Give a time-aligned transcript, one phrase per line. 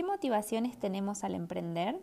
[0.00, 2.00] ¿qué motivaciones tenemos al emprender?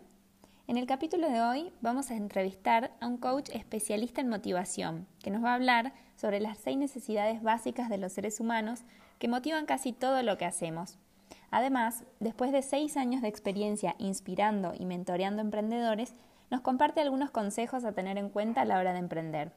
[0.68, 5.32] En el capítulo de hoy vamos a entrevistar a un coach especialista en motivación, que
[5.32, 8.84] nos va a hablar sobre las seis necesidades básicas de los seres humanos
[9.18, 10.96] que motivan casi todo lo que hacemos.
[11.50, 16.14] Además, después de seis años de experiencia inspirando y mentoreando emprendedores,
[16.52, 19.52] nos comparte algunos consejos a tener en cuenta a la hora de emprender.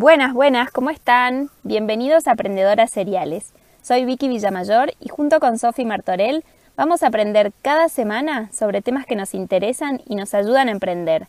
[0.00, 1.50] Buenas, buenas, ¿cómo están?
[1.62, 3.52] Bienvenidos a Aprendedoras Seriales.
[3.82, 6.42] Soy Vicky Villamayor y junto con Sofi Martorell
[6.74, 11.28] vamos a aprender cada semana sobre temas que nos interesan y nos ayudan a emprender.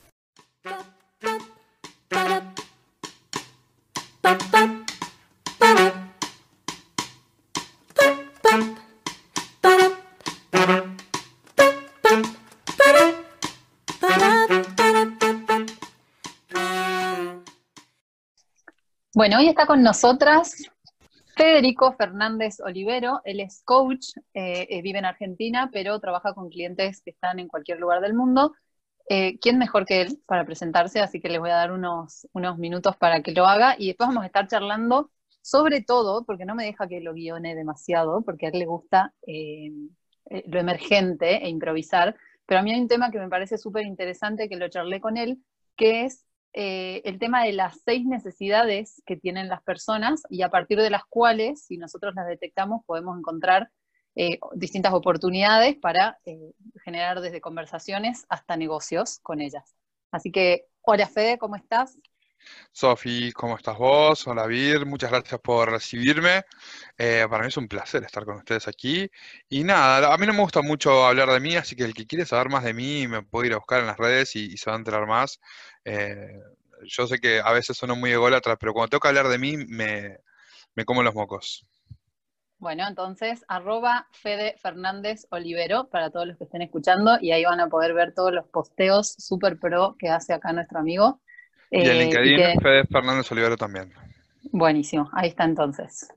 [19.13, 20.55] Bueno, hoy está con nosotras
[21.35, 23.20] Federico Fernández Olivero.
[23.26, 27.49] Él es coach, eh, eh, vive en Argentina, pero trabaja con clientes que están en
[27.49, 28.53] cualquier lugar del mundo.
[29.09, 31.01] Eh, ¿Quién mejor que él para presentarse?
[31.01, 34.07] Así que les voy a dar unos, unos minutos para que lo haga y después
[34.07, 38.46] vamos a estar charlando sobre todo, porque no me deja que lo guione demasiado, porque
[38.46, 42.15] a él le gusta lo emergente e improvisar,
[42.46, 45.18] pero a mí hay un tema que me parece súper interesante que lo charlé con
[45.18, 45.43] él,
[45.75, 50.49] que es eh, el tema de las seis necesidades que tienen las personas y a
[50.49, 53.70] partir de las cuales, si nosotros las detectamos, podemos encontrar
[54.16, 56.52] eh, distintas oportunidades para eh,
[56.84, 59.76] generar desde conversaciones hasta negocios con ellas.
[60.12, 61.98] Así que, hola Fede, ¿cómo estás?
[62.71, 64.28] Sofi, ¿cómo estás vos?
[64.28, 66.44] Hola Vir, muchas gracias por recibirme.
[66.97, 69.09] para mí es un placer estar con ustedes aquí.
[69.50, 72.06] Y nada, a mí no me gusta mucho hablar de mí, así que el que
[72.07, 74.69] quiere saber más de mí me puede ir a buscar en las redes y, se
[74.69, 75.40] va a enterar más.
[75.85, 76.40] Eh,
[76.85, 79.57] yo sé que a veces sueno muy ególatra, pero cuando tengo que hablar de mí,
[79.57, 80.18] me,
[80.85, 81.66] como los mocos.
[82.57, 87.59] Bueno, entonces, arroba Fede Fernández Olivero para todos los que estén escuchando y ahí van
[87.59, 91.22] a poder ver todos los posteos super pro que hace acá nuestro amigo.
[91.72, 93.92] Y en eh, LinkedIn, Fede Fernández Olivero también.
[94.52, 96.08] Buenísimo, ahí está entonces.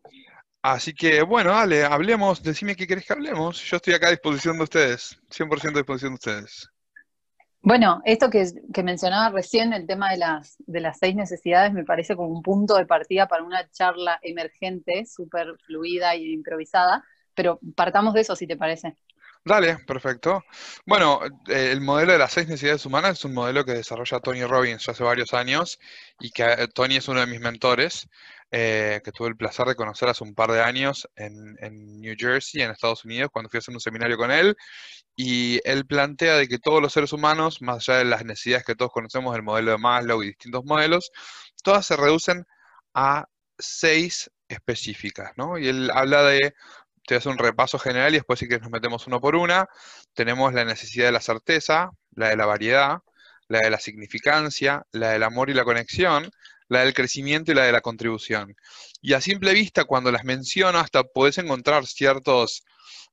[0.61, 3.63] Así que, bueno, dale, hablemos, decime qué querés que hablemos.
[3.63, 6.71] Yo estoy acá a disposición de ustedes, 100% a disposición de ustedes.
[7.61, 8.47] Bueno, esto que,
[8.83, 12.77] mencionaba recién, el tema de las, de las seis necesidades, me parece como un punto
[12.77, 17.05] de partida para una charla emergente, súper fluida y improvisada,
[17.35, 18.97] pero partamos de eso, si te parece.
[19.47, 20.43] Dale, perfecto.
[20.87, 24.43] Bueno, eh, el modelo de las seis necesidades humanas es un modelo que desarrolla Tony
[24.45, 25.79] Robbins hace varios años
[26.19, 28.09] y que eh, Tony es uno de mis mentores.
[28.57, 31.57] Eh, que tuve el placer de conocer hace un par de años en,
[32.01, 34.57] New Jersey, en Estados Unidos, cuando fui a hacer un seminario con él.
[35.17, 38.77] Y él plantea de que todos los seres humanos, más allá de las necesidades que
[38.77, 41.11] todos conocemos del modelo de Maslow y distintos modelos,
[41.65, 42.47] todas se reducen
[42.95, 43.27] a
[43.59, 45.59] seis específicas, ¿no?
[45.59, 46.55] Y él habla de,
[47.07, 49.69] te hace un repaso general y después si que nos metemos uno por una,
[50.15, 52.99] tenemos la necesidad de la certeza, la de la variedad,
[53.49, 56.31] la de la significancia, la del amor y la conexión,
[56.69, 58.57] la del crecimiento y la de la contribución.
[59.01, 62.65] Y a simple vista, cuando las menciono, hasta podés encontrar ciertos,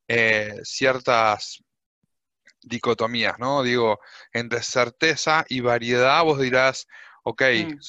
[0.07, 1.61] eh, ciertas
[2.61, 3.63] dicotomías, ¿no?
[3.63, 3.99] Digo,
[4.33, 6.87] entre certeza y variedad, vos dirás,
[7.23, 7.79] ok, mm.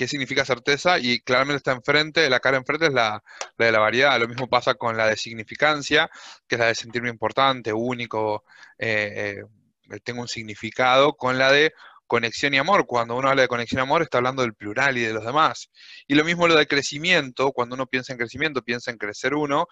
[0.00, 0.98] ¿Qué significa certeza?
[0.98, 3.22] Y claramente está enfrente, la cara enfrente es la,
[3.58, 4.18] de la variedad.
[4.18, 6.08] Lo mismo pasa con la de significancia,
[6.48, 8.44] que es la de sentirme importante, único,
[8.78, 9.42] eh,
[9.90, 11.74] eh, tengo un significado, con la de
[12.06, 12.86] conexión y amor.
[12.86, 15.70] Cuando uno habla de conexión y amor, está hablando del plural y de los demás.
[16.06, 19.66] Y lo mismo lo de crecimiento, cuando uno piensa en crecimiento, piensa en crecer uno,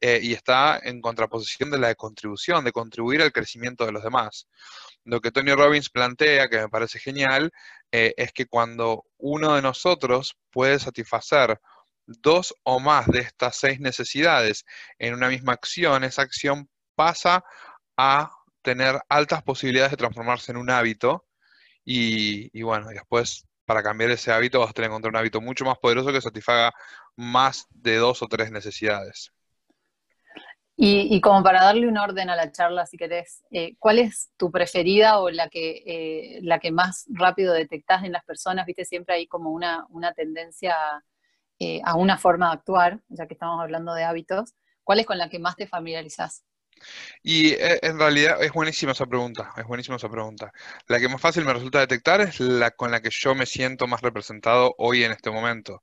[0.00, 4.02] eh, y está en contraposición de la de contribución, de contribuir al crecimiento de los
[4.02, 4.48] demás.
[5.04, 7.50] Lo que Tony Robbins plantea, que me parece genial,
[7.92, 11.60] eh, es que cuando uno de nosotros puede satisfacer
[12.06, 14.64] dos o más de estas seis necesidades
[14.98, 17.44] en una misma acción, esa acción pasa
[17.96, 18.30] a
[18.62, 21.26] tener altas posibilidades de transformarse en un hábito
[21.84, 25.64] y, bueno, después para cambiar ese hábito vas a tener que encontrar un hábito mucho
[25.64, 26.72] más poderoso que satisfaga
[27.16, 29.32] más de dos o tres necesidades.
[30.80, 34.52] Y, como para darle un orden a la charla, si querés, eh, ¿cuál es tu
[34.52, 38.64] preferida o la que, eh, la que más rápido detectás en las personas?
[38.64, 40.76] Viste, siempre hay como una, una tendencia
[41.58, 44.54] eh, a una forma de actuar, ya que estamos hablando de hábitos.
[44.84, 46.44] ¿Cuál es con la que más te familiarizás?
[47.22, 50.52] Y eh, en realidad es buenísima esa pregunta, es buenísima esa pregunta.
[50.86, 53.86] La que más fácil me resulta detectar es la con la que yo me siento
[53.86, 55.82] más representado hoy en este momento.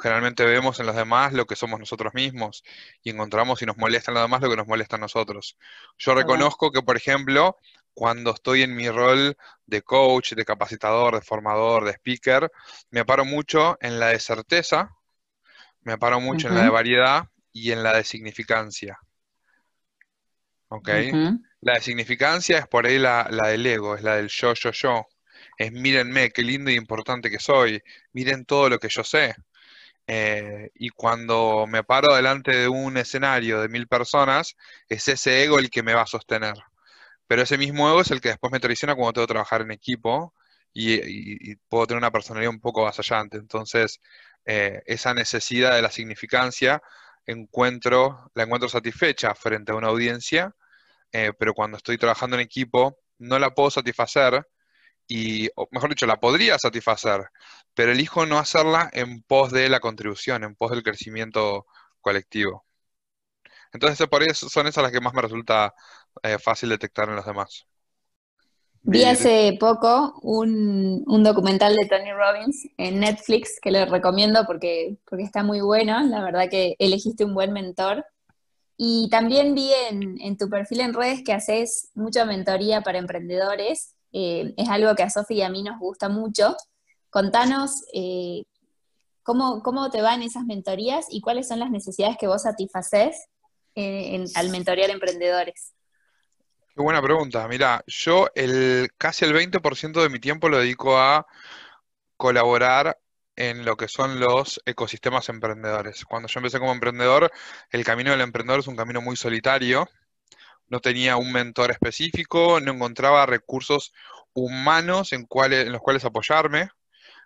[0.00, 2.64] Generalmente vemos en los demás lo que somos nosotros mismos
[3.02, 5.56] y encontramos si nos molesta en los demás lo que nos molesta a nosotros.
[5.98, 7.56] Yo reconozco que, por ejemplo,
[7.96, 12.52] cuando estoy en mi rol de coach, de capacitador, de formador, de speaker,
[12.90, 14.90] me paro mucho en la de certeza,
[15.80, 18.98] me paro mucho en la de variedad y en la de significancia.
[20.68, 20.88] ¿Ok?
[21.60, 25.06] La de significancia es por ahí la, del ego, es la del yo, yo, yo.
[25.58, 27.82] Es mírenme, qué lindo y importante que soy,
[28.12, 29.34] miren todo lo que yo sé.
[30.06, 34.56] Eh, y cuando me paro delante de un escenario de mil personas,
[34.88, 36.54] es ese ego el que me va a sostener.
[37.26, 39.72] Pero ese mismo ego es el que después me traiciona cuando tengo que trabajar en
[39.72, 40.34] equipo
[40.72, 43.38] y, puedo tener una personalidad un poco vasallante.
[43.38, 44.00] Entonces,
[44.44, 46.82] eh, esa necesidad de la significancia
[47.26, 50.54] encuentro, la encuentro satisfecha frente a una audiencia,
[51.12, 54.46] eh, pero cuando estoy trabajando en equipo no la puedo satisfacer
[55.08, 57.26] y, mejor dicho, la podría satisfacer,
[57.74, 61.66] pero elijo no hacerla en pos de la contribución, en pos del crecimiento
[62.00, 62.66] colectivo.
[63.72, 65.74] Entonces, por eso son esas las que más me resulta
[66.22, 67.66] eh, fácil detectar en los demás.
[68.88, 75.24] Vi hace poco un, documental de Tony Robbins en Netflix que le recomiendo porque, porque
[75.24, 76.00] está muy bueno.
[76.06, 78.06] La verdad que elegiste un buen mentor.
[78.76, 83.96] Y también vi en, tu perfil en redes que haces mucha mentoría para emprendedores.
[84.12, 86.54] Eh, es algo que a Sofi y a mí nos gusta mucho.
[87.10, 88.44] Contanos eh,
[89.24, 93.26] cómo, cómo te van esas mentorías y cuáles son las necesidades que vos satisfaces
[93.74, 95.72] eh, al mentorear emprendedores.
[96.76, 97.48] Qué buena pregunta.
[97.48, 101.26] Mira, yo el, casi el 20% de mi tiempo lo dedico a
[102.18, 102.98] colaborar
[103.34, 106.04] en lo que son los ecosistemas emprendedores.
[106.04, 107.32] Cuando yo empecé como emprendedor,
[107.70, 109.88] el camino del emprendedor es un camino muy solitario.
[110.68, 113.94] No tenía un mentor específico, no encontraba recursos
[114.34, 115.26] humanos en,
[115.72, 116.68] los cuales apoyarme.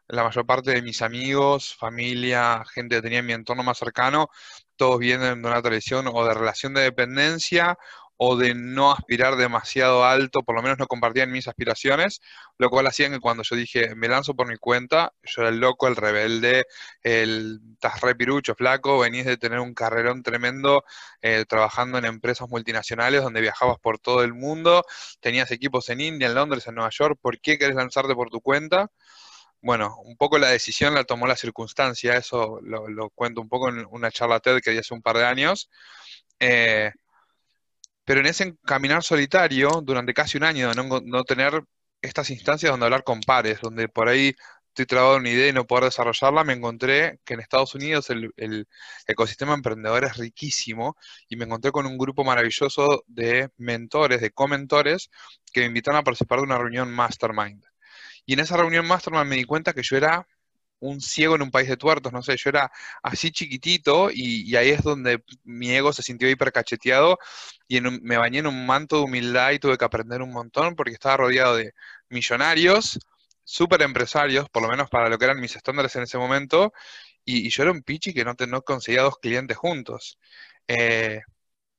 [0.07, 4.29] La mayor parte de mis amigos, familia, gente que tenía en mi entorno más cercano,
[4.77, 7.77] todos vienen de una tradición o de relación de dependencia
[8.23, 12.21] o de no aspirar demasiado alto, por lo menos no compartían mis aspiraciones,
[12.59, 15.59] lo cual hacían que cuando yo dije, me lanzo por mi cuenta, yo era el
[15.59, 16.67] loco, el rebelde,
[17.03, 20.85] el estás re pirucho, flaco, venís de tener un carrerón tremendo
[21.23, 24.85] eh, trabajando en empresas multinacionales donde viajabas por todo el mundo,
[25.21, 28.43] tenías equipos en India, en Londres, en Nueva York, ¿por qué querés lanzarte por tu
[28.43, 28.91] cuenta?
[29.63, 33.87] Bueno, un poco la decisión la tomó la circunstancia, eso lo, cuento un poco en
[33.91, 35.71] una charla TED que di hace un par de años.
[36.39, 36.93] Eh,
[38.11, 41.63] pero en ese caminar solitario, durante casi un año, de no, tener
[42.03, 44.35] estas instancias donde hablar con pares, donde por ahí
[44.67, 48.33] estoy trabado una idea y no poder desarrollarla, me encontré que en Estados Unidos el,
[48.37, 48.67] el,
[49.07, 50.97] ecosistema emprendedor es riquísimo
[51.29, 55.09] y me encontré con un grupo maravilloso de mentores, de comentores,
[55.53, 57.65] que me invitaron a participar de una reunión mastermind.
[58.27, 60.27] Y en esa reunión mastermind me di cuenta que yo era
[60.81, 62.71] un ciego en un país de tuertos, no sé, yo era
[63.03, 67.19] así chiquitito y, ahí es donde mi ego se sintió hiper cacheteado
[67.69, 70.93] y me bañé en un manto de humildad y tuve que aprender un montón porque
[70.93, 71.75] estaba rodeado de
[72.09, 72.99] millonarios,
[73.45, 76.73] súper empresarios, por lo menos para lo que eran mis estándares en ese momento,
[77.25, 80.19] y, yo era un pichi que no conseguía dos clientes juntos.
[80.69, 81.21] Eh,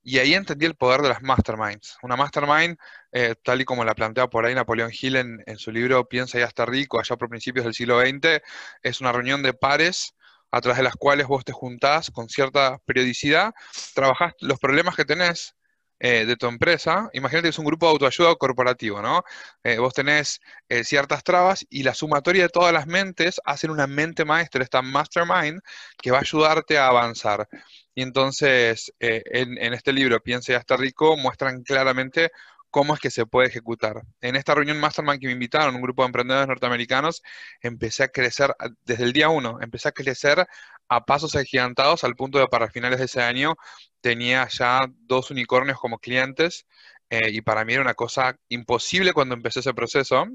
[0.04, 1.98] y ahí entendí el poder de las masterminds.
[2.02, 2.78] Una mastermind,
[3.12, 6.42] eh, tal y como la plantea por ahí Napoleón Hill en, su libro Piensa y
[6.42, 8.42] hasta rico, allá por principios del siglo XX,
[8.82, 10.16] es una reunión de pares
[10.52, 13.54] a través de las cuales vos te juntás con cierta periodicidad,
[13.94, 15.56] trabajás los problemas que tenés
[16.00, 17.10] eh, de tu empresa.
[17.14, 19.24] Imagínate que es un grupo de autoayuda corporativo, ¿no?
[19.64, 20.42] Eh, vos tenés
[20.84, 25.62] ciertas trabas y la sumatoria de todas las mentes hacen una mente maestra, esta mastermind,
[26.02, 27.48] que va a ayudarte a avanzar.
[27.96, 32.32] Y entonces, eh, en, este libro, Piense hasta rico, muestran claramente
[32.70, 34.02] cómo es que se puede ejecutar.
[34.22, 37.22] En esta reunión Mastermind que me invitaron, un grupo de emprendedores norteamericanos,
[37.62, 38.56] empecé a crecer
[38.86, 40.48] desde el día uno, empecé a crecer
[40.88, 43.56] a pasos agigantados al punto de para finales de ese año
[44.02, 46.66] tenía ya dos unicornios como clientes
[47.10, 50.26] eh, y para mí era una cosa imposible cuando empecé ese proceso.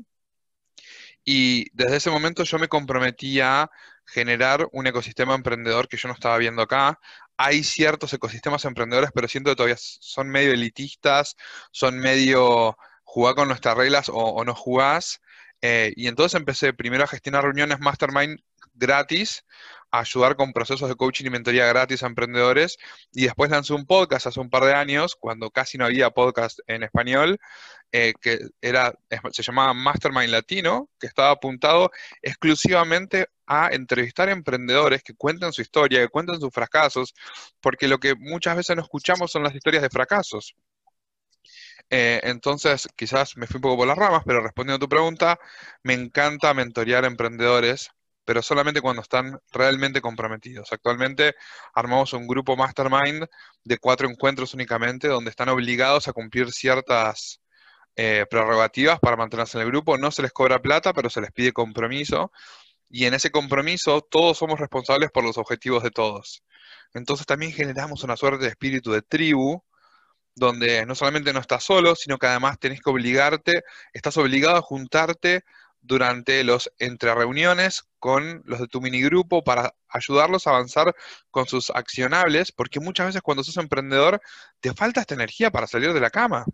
[1.29, 3.69] Y desde ese momento yo me comprometí a
[4.07, 7.01] generar un ecosistema emprendedor que yo no estaba viendo acá.
[7.37, 11.37] Hay ciertos ecosistemas emprendedores, pero siento que todavía son medio elitistas,
[11.73, 15.21] son medio jugar con nuestras reglas o, no jugás.
[15.63, 18.41] Eh, y entonces empecé primero a gestionar reuniones mastermind
[18.77, 19.45] gratis,
[19.91, 22.77] a ayudar con procesos de coaching y mentoría gratis a emprendedores.
[23.13, 26.59] Y después lancé un podcast hace un par de años, cuando casi no había podcast
[26.67, 27.39] en español,
[27.93, 28.93] eh, que era,
[29.33, 31.91] se llamaba Mastermind Latino, que estaba apuntado
[32.23, 37.15] exclusivamente a entrevistar emprendedores que cuenten su historia, que cuenten sus fracasos,
[37.61, 40.55] porque lo que muchas veces no escuchamos son las historias de fracasos.
[41.91, 45.39] Eh, entonces, quizás me fui un poco por las ramas, pero respondiendo a tu pregunta,
[45.83, 47.91] me encanta mentorear emprendedores,
[48.27, 50.73] pero solamente cuando están realmente comprometidos.
[50.73, 51.37] Actualmente
[51.75, 53.27] armamos un grupo mastermind
[53.65, 57.41] de cuatro encuentros únicamente, donde están obligados a cumplir ciertas
[57.97, 59.97] eh, prerrogativas para mantenerse en el grupo.
[59.97, 62.33] No se les cobra plata, pero se les pide compromiso.
[62.91, 66.43] Y en ese compromiso todos somos responsables por los objetivos de todos.
[66.95, 69.63] Entonces también generamos una suerte de espíritu de tribu,
[70.35, 74.63] donde no solamente no estás solo, sino que además tenés que obligarte, estás obligado a
[74.63, 75.45] juntarte
[75.87, 80.95] durante los entre reuniones con los de tu minigrupo para ayudarlos a avanzar
[81.33, 84.21] con sus accionables, porque muchas veces cuando sos emprendedor
[84.61, 86.45] te falta esta energía para salir de la cama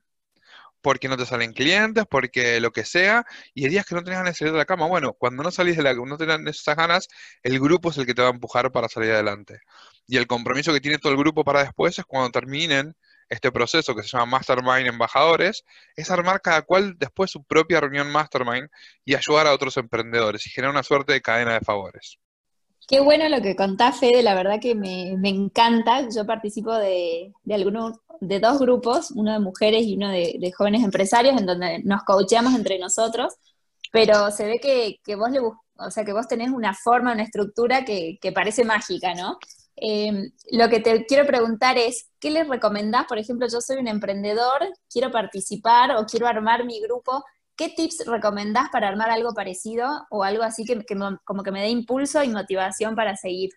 [0.83, 4.19] porque no te salen clientes, porque lo que sea, y hay días que no tenés
[4.19, 4.87] ganas de salir de la cama.
[4.89, 7.09] Bueno, cuando no salís de la no tenés esas ganas,
[7.43, 9.61] el grupo es el que te va a empujar para salir adelante.
[10.07, 12.97] Y el compromiso que tiene todo el grupo para después es cuando terminen
[13.29, 15.65] este proceso que se llama Mastermind Embajadores,
[15.97, 18.69] es armar cada cual después su propia reunión Mastermind
[19.05, 22.19] y ayudar a otros emprendedores y generar una suerte de cadena de favores.
[22.89, 26.09] Qué bueno lo que contás, Fede, la verdad que me, encanta.
[26.15, 30.83] Yo participo de, de, algunos, de dos grupos, uno de mujeres y uno de, jóvenes
[30.83, 33.35] empresarios, en donde nos coacheamos entre nosotros,
[33.93, 37.85] pero se ve que, vos le o sea, que vos tenés una forma, una estructura
[37.85, 39.39] que, parece mágica, ¿no?
[39.77, 43.07] Em, lo que te quiero preguntar es, ¿qué les recomendás?
[43.07, 44.61] Por ejemplo, yo soy un emprendedor,
[44.91, 47.25] quiero participar o quiero armar mi grupo.
[47.57, 50.85] ¿Qué tips recomendás para armar algo parecido o algo así que,
[51.25, 53.51] como que me dé impulso y motivación para seguir?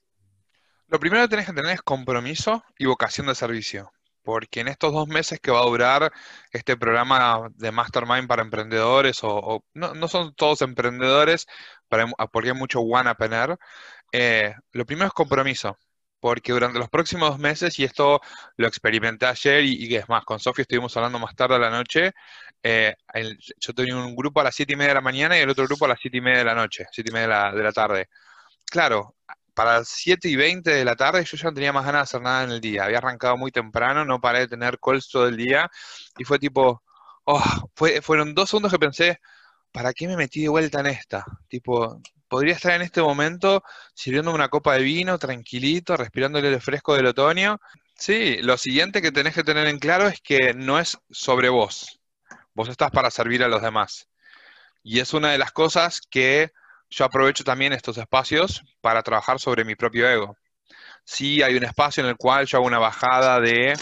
[0.88, 3.92] Lo primero que tenés que tener es compromiso y vocación de servicio,
[4.22, 6.12] porque en estos dos meses que va a durar
[6.52, 11.48] este programa de Mastermind para emprendedores, o, no, son todos emprendedores,
[12.32, 13.58] porque hay mucho one up
[14.12, 15.78] eh, lo primero es compromiso
[16.26, 18.20] porque durante los próximos meses, y esto
[18.58, 21.70] lo experimenté ayer, y, y es más, con Sofía estuvimos hablando más tarde a la
[21.70, 22.14] noche,
[22.64, 22.96] eh,
[23.60, 25.68] yo tenía un grupo a las 7 y media de la mañana y el otro
[25.68, 28.10] grupo a las 7 y media de la noche, 7 y media de la, tarde.
[28.66, 29.16] Claro,
[29.54, 32.04] para las 7 y 20 de la tarde yo ya no tenía más ganas de
[32.18, 32.86] hacer nada en el día.
[32.86, 35.70] Había arrancado muy temprano, no paré de tener calls todo el día
[36.18, 36.82] y fue tipo,
[37.26, 37.44] oh,
[38.02, 39.20] fueron dos segundos que pensé,
[39.72, 41.24] ¿para qué me metí de vuelta en esta?
[41.48, 43.64] Tipo, podría estar en este momento
[43.94, 47.60] sirviendo una copa de vino, tranquilito, respirando el fresco del otoño.
[47.98, 52.00] Sí, lo siguiente que tenés que tener en claro es que no es sobre vos.
[52.54, 54.08] Vos estás para servir a los demás.
[54.84, 56.52] Y es una de las cosas que
[56.90, 60.38] yo aprovecho también estos espacios para trabajar sobre mi propio ego.
[61.04, 63.74] Sí, hay un espacio en el cual yo hago una bajada de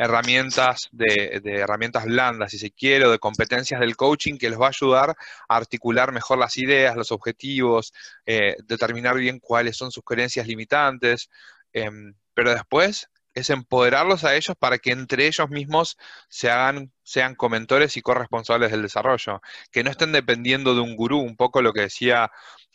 [0.00, 4.66] herramientas, de, herramientas blandas, si se quiere, o de competencias del coaching que les va
[4.66, 5.10] a ayudar
[5.46, 7.92] a articular mejor las ideas, los objetivos,
[8.24, 11.28] eh, determinar bien cuáles son sus creencias limitantes.
[11.74, 15.98] Em, pero después es empoderarlos a ellos para que entre ellos mismos
[16.30, 21.18] se hagan, sean comentores y corresponsables del desarrollo, que no estén dependiendo de un gurú,
[21.18, 22.30] un poco lo que decía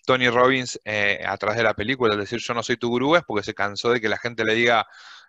[0.06, 3.16] Tony Robbins eh, a través de la película, es decir, yo no soy tu gurú,
[3.16, 4.86] es porque se cansó de que la gente le diga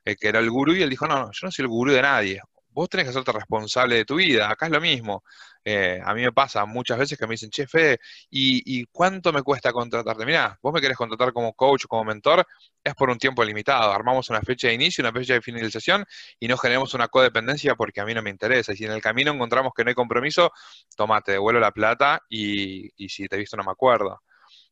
[0.06, 2.00] eh, que era el gurú y él dijo, no, yo no soy el gurú de
[2.00, 2.40] nadie,
[2.76, 5.24] vos tenés que hacerte responsable de tu vida, acá es lo mismo.
[5.64, 7.98] Eh, a mí me pasa muchas veces que me dicen, che, Fede,
[8.30, 10.26] ¿y, cuánto me cuesta contratarte?
[10.26, 12.46] Mirá, vos me querés contratar como coach o como mentor,
[12.84, 13.90] es por un tiempo limitado.
[13.92, 16.04] Armamos una fecha de inicio, una fecha de finalización
[16.38, 18.74] y no generemos una codependencia porque a mí no me interesa.
[18.74, 20.52] Y si en el camino encontramos que no hay compromiso,
[20.96, 24.22] tomate, devuelvo la plata y, si te he visto no me acuerdo.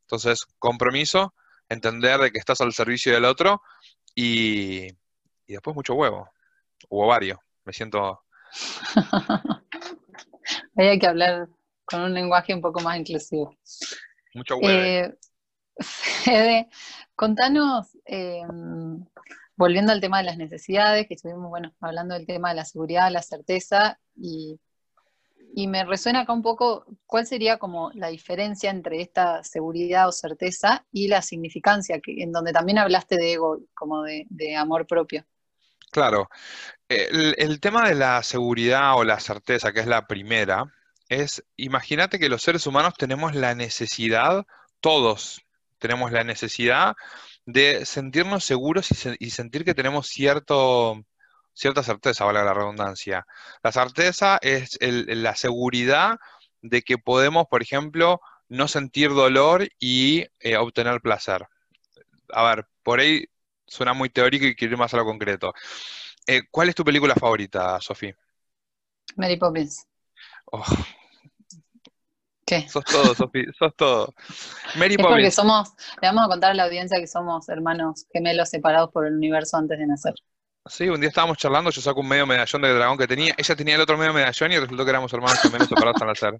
[0.03, 1.35] Entonces, compromiso,
[1.71, 3.63] entender de que estás al servicio del otro
[4.15, 4.89] y,
[5.47, 6.29] y después mucho huevo,
[6.89, 7.41] o ovario.
[7.65, 8.25] Me siento
[10.77, 11.49] hay que hablar
[11.85, 13.57] con un lenguaje un poco más inclusivo.
[14.35, 14.69] Mucho huevo.
[14.69, 15.15] Eh,
[15.79, 16.69] Fede,
[17.17, 19.05] contanos, em,
[19.57, 23.11] volviendo al tema de las necesidades, que estuvimos, bueno, hablando del tema de la seguridad,
[23.11, 24.59] la certeza, y,
[25.69, 30.85] me resuena acá un poco cuál sería como la diferencia entre esta seguridad o certeza
[30.91, 35.25] y la significancia, que, en donde también hablaste de ego, como de amor propio.
[35.95, 36.29] Claro,
[36.89, 40.65] el, tema de la seguridad o la certeza, que es la primera,
[41.09, 44.45] es, imagínate que los seres humanos tenemos la necesidad,
[44.81, 45.43] todos
[45.79, 46.97] tenemos la necesidad
[47.47, 48.89] de sentirnos seguros
[49.21, 51.01] y, sentir que tenemos cierto,
[51.53, 53.25] cierta certeza, vale la redundancia.
[53.63, 56.19] La certeza es la seguridad
[56.61, 61.47] de que podemos, por ejemplo, no sentir dolor y eh, obtener placer.
[62.31, 63.29] A ver, por ahí
[63.67, 65.53] suena muy teórico y quiero ir más a lo concreto.
[66.27, 68.17] Eh, ¿Cuál es tu película favorita, Sofía?
[69.17, 69.87] Mary Poppins.
[70.47, 70.65] Oh.
[72.47, 72.69] ¿Qué?
[72.69, 74.15] Sos todo, Sofía, sos todo.
[74.77, 78.51] Mary es porque somos, le vamos a contar a la audiencia que somos hermanos gemelos
[78.51, 80.15] separados por el universo antes de nacer.
[80.67, 83.55] Sí, un día estábamos charlando, yo saco un medio medallón de dragón que tenía, ella
[83.55, 86.39] tenía el otro medio medallón y resultó que éramos hermanos gemelos separados al nacer.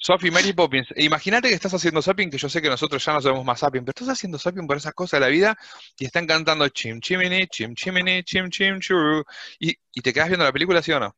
[0.00, 3.20] Sophie Mary Poppins, imagínate que estás haciendo zapping, que yo sé que nosotros ya no
[3.20, 5.56] sabemos más zapping, pero estás haciendo zapping por esas cosas de la vida
[5.98, 9.24] y están cantando chim chimini, chim chimini, chim chim churu,
[9.58, 11.16] y, y te quedas viendo la película, ¿sí o no?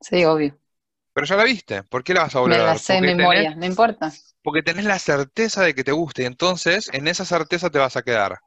[0.00, 0.58] Sí, obvio.
[1.12, 3.02] Pero ya la viste, ¿por qué la vas a volver Me a la sé de
[3.02, 4.12] memoria, tenés- no importa.
[4.42, 7.96] porque tenés la certeza de que te guste, y entonces en esa certeza te vas
[7.96, 8.38] a quedar.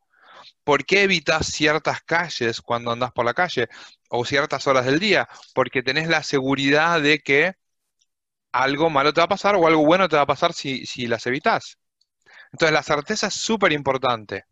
[0.63, 3.67] ¿Por qué evitas ciertas calles cuando andás por la calle
[4.09, 5.27] o ciertas horas del día?
[5.55, 7.53] Porque tenés la seguridad de que
[8.51, 11.07] algo malo te va a pasar o algo bueno te va a pasar si, si
[11.07, 11.77] las evitas.
[12.51, 14.45] Entonces la certeza es súper importante.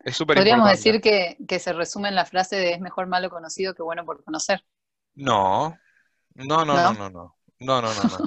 [0.00, 3.30] Es súper Podríamos decir que, que se resume en la frase de es mejor malo
[3.30, 4.64] conocido que bueno por conocer.
[5.14, 5.76] No,
[6.34, 6.92] no, no, no, ¿No?
[6.94, 8.18] no, no, no, no, no,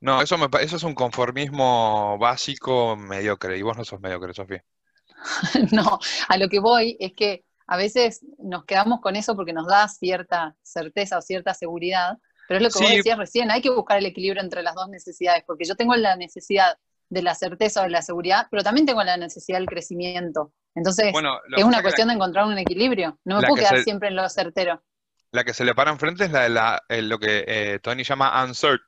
[0.00, 0.22] no.
[0.22, 4.64] Eso, me, eso es un conformismo básico mediocre y vos no sos mediocre, Sofía.
[5.72, 5.98] No,
[6.28, 9.88] a lo que voy es que a veces nos quedamos con eso porque nos da
[9.88, 12.18] cierta certeza o cierta seguridad,
[12.52, 12.96] pero es lo que vos Sí.
[12.98, 16.16] decías recién, hay que buscar el equilibrio entre las dos necesidades, porque yo tengo la
[16.16, 16.76] necesidad
[17.08, 20.52] de la certeza o de la seguridad, pero también tengo la necesidad del crecimiento.
[20.74, 23.18] Entonces, Bueno, es una cuestión de encontrar un equilibrio.
[23.24, 24.82] No me puedo que quedar se- siempre en lo certero.
[25.30, 28.02] La que se le para enfrente es la de la, eh, lo que eh, Tony
[28.04, 28.80] llama uncer-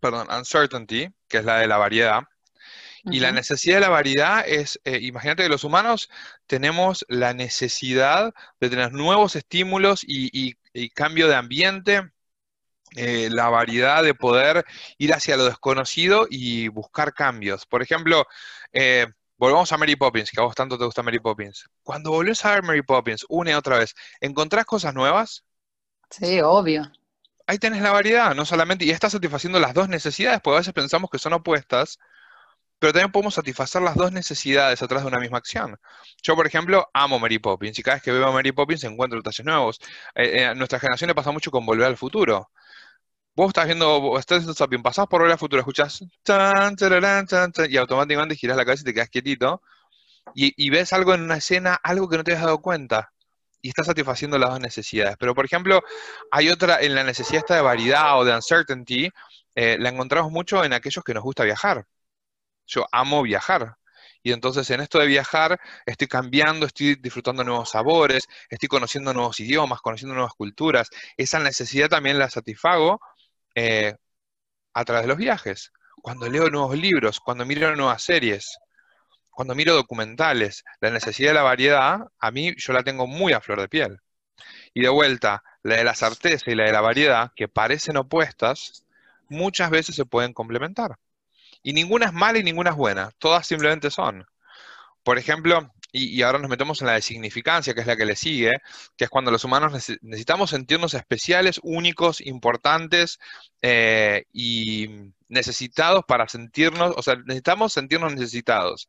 [0.00, 2.22] perdón, uncertainty, que es la de la variedad.
[3.04, 6.10] Y la necesidad de la variedad es, eh, imagínate que los humanos
[6.48, 12.02] tenemos la necesidad de tener nuevos estímulos y, y- y cambio de ambiente,
[12.94, 14.64] eh, la variedad de poder
[14.98, 17.66] ir hacia lo desconocido y buscar cambios.
[17.66, 18.26] Por ejemplo,
[18.72, 21.66] eh, volvamos a Mary Poppins, que a vos tanto te gusta Mary Poppins.
[21.82, 25.44] Cuando volvés a ver Mary Poppins una y otra vez, ¿encontrás cosas nuevas?
[26.10, 26.90] Sí, obvio.
[27.46, 30.72] ahí tenés la variedad, no solamente, y estás satisfaciendo las dos necesidades, porque a veces
[30.74, 31.98] pensamos que son opuestas,
[32.78, 35.78] pero también podemos satisfacer las dos necesidades atrás de una misma acción.
[36.22, 39.18] Yo, por ejemplo, amo Mary Poppins, y cada vez que veo a Mary Poppins encuentro
[39.18, 39.78] detalles nuevos.
[40.14, 42.50] Eh, eh, a nuestra generación le pasa mucho con Volver al Futuro.
[43.34, 46.76] Vos estás viendo, estás haciendo zapping, pasás por Volver al Futuro, escuchás tan,
[47.68, 49.62] y automáticamente girás la cabeza y te quedas quietito,
[50.34, 53.12] y, ves algo en una escena, algo que no te has dado cuenta.
[53.62, 55.16] Y estás satisfaciendo las dos necesidades.
[55.18, 55.82] Pero, por ejemplo,
[56.30, 59.10] hay otra, en la necesidad esta de variedad o de uncertainty,
[59.54, 61.86] eh, la encontramos mucho en aquellos que nos gusta viajar.
[62.66, 63.76] Yo amo viajar.
[64.22, 69.38] Y entonces en esto de viajar estoy cambiando, estoy disfrutando nuevos sabores, estoy conociendo nuevos
[69.40, 70.90] idiomas, conociendo nuevas culturas.
[71.16, 73.00] Esa necesidad también la satisfago
[73.54, 73.94] eh,
[74.74, 75.72] a través de los viajes.
[76.02, 78.58] Cuando leo nuevos libros, cuando miro nuevas series,
[79.30, 83.40] cuando miro documentales, la necesidad de la variedad, a mí yo la tengo muy a
[83.40, 83.98] flor de piel.
[84.74, 88.84] Y de vuelta, la de la certeza y la de la variedad, que parecen opuestas,
[89.28, 90.96] muchas veces se pueden complementar.
[91.66, 94.24] Y ninguna es mala y ninguna es buena, todas simplemente son.
[95.02, 98.04] Por ejemplo, y, y ahora nos metemos en la de significancia, que es la que
[98.04, 98.52] le sigue,
[98.96, 103.18] que es cuando los humanos nece- necesitamos sentirnos especiales, únicos, importantes
[103.62, 108.88] eh, y necesitados para sentirnos, o sea, necesitamos sentirnos necesitados.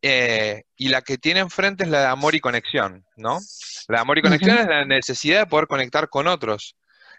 [0.00, 3.40] Eh, y la que tiene enfrente es la de amor y conexión, ¿no?
[3.88, 6.76] La de amor y conexión es la necesidad de poder conectar con otros,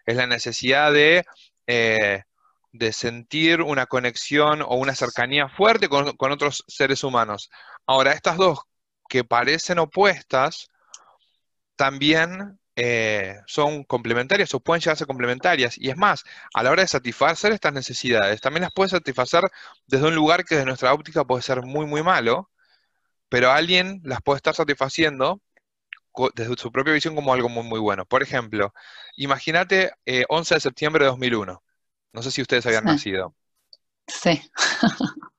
[0.07, 1.23] es la necesidad de,
[1.67, 2.23] eh,
[2.71, 7.49] de sentir una conexión o una cercanía fuerte con, otros seres humanos.
[7.85, 8.59] Ahora, estas dos
[9.09, 10.67] que parecen opuestas,
[11.75, 15.77] también eh, son complementarias o pueden llegar a ser complementarias.
[15.77, 19.43] Y es más, a la hora de satisfacer estas necesidades, también las puede satisfacer
[19.87, 22.49] desde un lugar que desde nuestra óptica puede ser muy, muy malo,
[23.29, 25.41] pero alguien las puede estar satisfaciendo
[26.35, 28.05] desde su propia visión como algo muy, muy bueno.
[28.05, 28.73] Por ejemplo,
[29.15, 31.63] imagínate eh, 11 de septiembre de 2001.
[32.13, 32.89] No sé si ustedes habían Sí.
[32.89, 33.35] nacido.
[34.07, 34.41] Sí.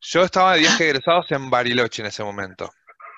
[0.00, 2.70] Yo estaba de viaje de egresados en Bariloche en ese momento.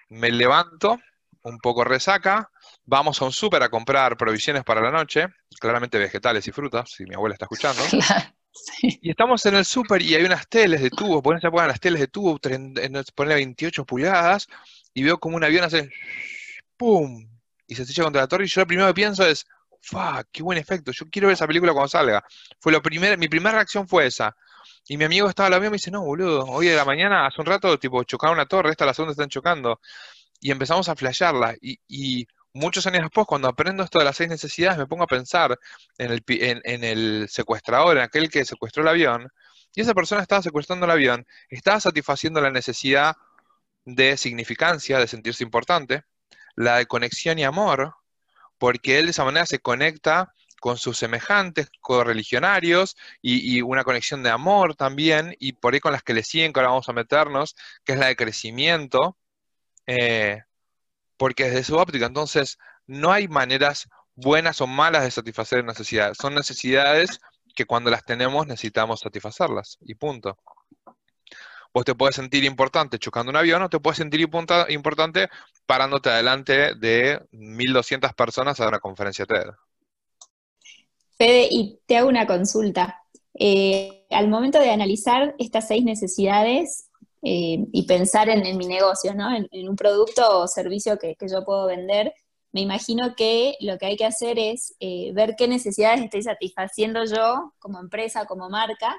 [0.09, 0.99] Me levanto,
[1.43, 2.49] un poco resaca,
[2.85, 5.27] vamos a un súper a comprar provisiones para la noche,
[5.61, 7.83] claramente vegetales y frutas, si mi abuela está escuchando.
[7.91, 8.33] Claro.
[8.81, 8.99] Sí.
[9.03, 11.79] Y estamos en el súper y hay unas teles de tubo, por esa época las
[11.79, 14.47] teles de tubo, ponele 28 pulgadas,
[14.95, 15.91] y veo como un avión hace
[16.79, 17.29] ¡pum!
[17.67, 19.47] y se estrella contra la torre, y yo lo primero que pienso es,
[19.87, 20.27] ¡fuck!
[20.33, 20.93] ¡Qué buen efecto!
[20.93, 22.25] Yo quiero ver esa película cuando salga.
[22.61, 24.37] Fue lo primer, mi primera reacción fue esa.
[24.89, 26.85] Y mi amigo estaba al lado mío y me dice, no, boludo, hoy de la
[26.85, 29.81] mañana, hace un rato, tipo, chocaron una torre, esta es la segunda están chocando.
[30.41, 31.57] Y empezamos a flashearla.
[31.61, 35.07] Y, y muchos años después, cuando aprendo esto de las seis necesidades, me pongo a
[35.09, 35.59] pensar
[35.99, 39.29] en el, en el secuestrador, en aquel que secuestró el avión.
[39.75, 43.15] Y esa persona estaba secuestrando el avión, estaba satisfaciendo la necesidad
[43.85, 46.05] de significancia, de sentirse importante,
[46.55, 47.95] la de conexión y amor,
[48.59, 54.31] porque él de esa manera se conecta con sus semejantes correligionarios y, una conexión de
[54.31, 57.55] amor también, y por ahí con las que le siguen, que ahora vamos a meternos,
[57.85, 59.17] que es la de crecimiento,
[59.87, 60.43] eh,
[61.17, 66.19] porque desde su óptica, entonces, no hay maneras buenas o malas de satisfacer necesidades.
[66.21, 67.21] Son necesidades
[67.55, 70.39] que cuando las tenemos necesitamos satisfacerlas, y punto.
[71.73, 75.29] Vos te puedes sentir importante chocando un avión o te puedes sentir importante
[75.67, 79.51] parándote adelante de 1.200 personas a una conferencia TED.
[81.19, 83.03] Fede, y te hago una consulta.
[83.39, 86.89] Eh, al momento de analizar estas seis necesidades
[87.23, 89.35] eh, y pensar en, mi negocio, ¿no?
[89.35, 92.15] en, un producto o servicio que, yo puedo vender,
[92.53, 97.05] me imagino que lo que hay que hacer es eh, ver qué necesidades estoy satisfaciendo
[97.05, 98.97] yo como empresa, como marca,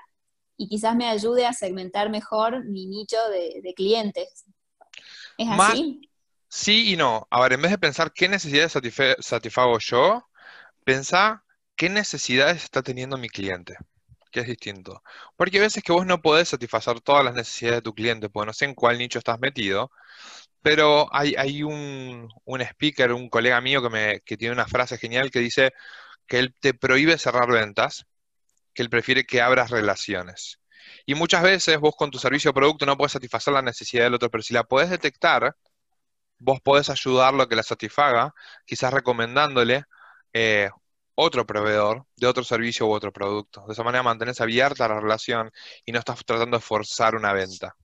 [0.58, 4.46] y quizás me ayude a segmentar mejor mi nicho de, clientes.
[5.38, 6.10] ¿Es así?
[6.50, 7.28] Sí y no.
[7.30, 8.74] A ver, en vez de pensar qué necesidades
[9.20, 10.28] satisfago yo,
[10.84, 11.44] pensá
[11.76, 13.76] qué necesidades está teniendo mi cliente,
[14.32, 15.04] que es distinto.
[15.36, 18.48] Porque a veces que vos no podés satisfacer todas las necesidades de tu cliente, porque
[18.48, 19.92] no sé en cuál nicho estás metido,
[20.62, 24.98] pero hay, hay un, un, speaker, un colega mío que, me, que tiene una frase
[24.98, 25.72] genial que dice
[26.28, 28.06] que él te prohíbe cerrar ventas,
[28.78, 30.60] que él prefiere que abras relaciones.
[31.08, 34.14] Y muchas veces vos con tu servicio o producto no puedes satisfacer la necesidad del
[34.14, 35.56] otro, pero si la puedes detectar,
[36.38, 38.36] vos podés ayudarlo a que la satisfaga,
[38.68, 39.86] quizás recomendándole
[40.32, 40.70] eh,
[41.16, 43.66] otro proveedor de otro servicio u otro producto.
[43.66, 45.52] De esa manera mantenés abierta la relación
[45.84, 47.76] y no estás tratando de forzar una venta.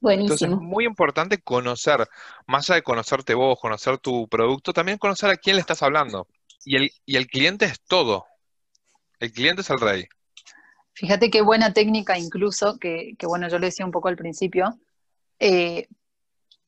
[0.00, 0.34] Buenísimo.
[0.34, 2.06] Entonces es muy importante conocer,
[2.46, 6.28] más allá de conocerte vos, conocer tu producto, también conocer a quién le estás hablando.
[6.66, 8.26] Y el, y el cliente es todo.
[9.24, 10.04] El cliente es el rey.
[10.92, 14.78] Fíjate qué buena técnica incluso, que, bueno, yo le decía un poco al principio.
[15.38, 15.88] Eh,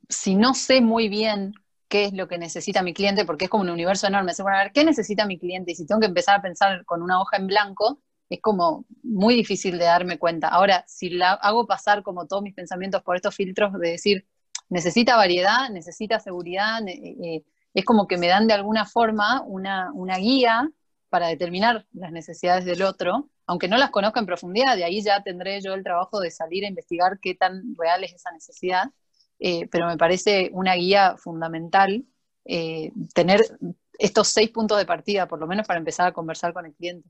[0.09, 1.53] si no sé muy bien
[1.89, 4.57] qué es lo que necesita mi cliente, porque es como un universo enorme, se bueno,
[4.57, 5.73] a ver, ¿qué necesita mi cliente?
[5.73, 9.35] Y si tengo que empezar a pensar con una hoja en blanco, es como muy
[9.35, 10.49] difícil de darme cuenta.
[10.49, 14.27] Ahora, si la hago pasar como todos mis pensamientos por estos filtros de decir,
[14.71, 20.17] necesita variedad, necesita seguridad, eh, eh, es como que me dan de alguna forma una
[20.17, 20.71] guía
[21.09, 25.23] para determinar las necesidades del otro, aunque no las conozca en profundidad, de ahí ya
[25.23, 28.91] tendré yo el trabajo de salir a investigar qué tan real es esa necesidad,
[29.39, 32.05] eh, pero me parece una guía fundamental
[32.45, 33.41] eh, tener
[33.99, 37.09] estos seis puntos de partida, por lo menos para empezar a conversar con el cliente.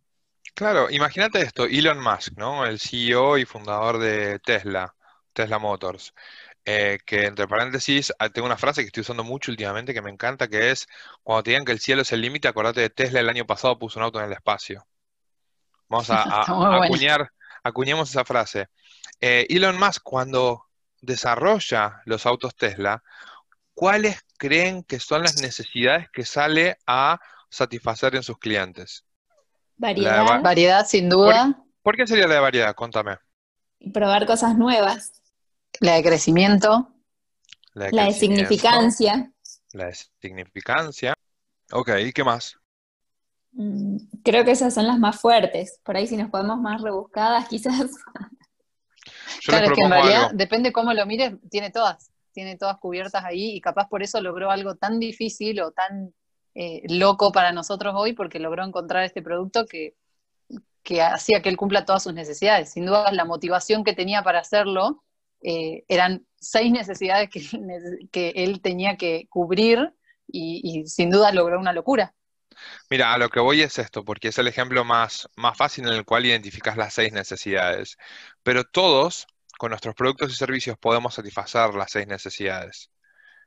[0.54, 2.64] Claro, imagínate esto, Elon Musk, ¿no?
[2.64, 4.94] El CEO y fundador de Tesla,
[5.32, 6.14] Tesla Motors.
[6.68, 10.10] Eh, que entre paréntesis, ah, tengo una frase que estoy usando mucho últimamente que me
[10.10, 10.88] encanta, que es,
[11.22, 13.78] cuando te digan que el cielo es el límite, acordate de Tesla el año pasado
[13.78, 14.84] puso un auto en el espacio.
[15.88, 16.24] Vamos a,
[16.84, 17.30] acuñar,
[17.62, 18.66] acuñemos esa frase.
[19.20, 20.64] Eh, Elon Musk, cuando
[21.00, 23.00] desarrolla los autos Tesla,
[23.72, 29.04] ¿cuáles creen que son las necesidades que sale a satisfacer en sus clientes?
[29.76, 30.42] Variedad.
[30.42, 31.54] variedad, sin duda.
[31.54, 32.74] ¿Por, ¿Por qué sería la de variedad?
[32.74, 33.18] Contame.
[33.92, 35.22] Probar cosas nuevas.
[35.80, 36.92] La de crecimiento.
[37.74, 39.30] La de, significancia.
[39.72, 41.14] La de significancia.
[41.72, 42.56] Ok, ¿y qué más?
[43.52, 45.80] Mm, creo que esas son las más fuertes.
[45.82, 47.90] Por ahí si nos podemos más rebuscadas, quizás.
[49.44, 52.10] claro, es que en realidad, depende cómo lo mires, tiene todas.
[52.32, 56.14] Tiene todas cubiertas ahí y capaz por eso logró algo tan difícil o tan
[56.54, 59.94] eh, loco para nosotros hoy, porque logró encontrar este producto que,
[60.82, 62.72] que hacía que él cumpla todas sus necesidades.
[62.72, 65.02] Sin duda, la motivación que tenía para hacerlo
[65.42, 67.40] eh, eran seis necesidades que,
[68.12, 69.92] que, él tenía que cubrir
[70.26, 72.14] y, sin duda logró una locura.
[72.90, 75.94] Mira, a lo que voy es esto, porque es el ejemplo más, más fácil en
[75.94, 77.96] el cual identificas las seis necesidades.
[78.42, 79.26] Pero todos,
[79.58, 82.90] con nuestros productos y servicios, podemos satisfacer las seis necesidades.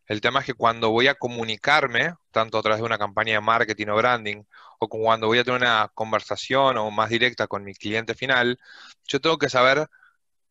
[0.09, 3.41] El tema es que cuando voy a comunicarme, tanto a través de una campaña de
[3.41, 4.43] marketing o branding,
[4.79, 8.59] o cuando voy a tener una conversación o más directa con mi cliente final,
[9.07, 9.87] yo tengo que saber